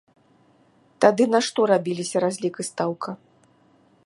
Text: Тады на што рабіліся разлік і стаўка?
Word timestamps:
Тады 1.05 1.23
на 1.35 1.39
што 1.49 1.67
рабіліся 1.75 2.17
разлік 2.27 2.55
і 2.65 2.67
стаўка? 2.71 3.11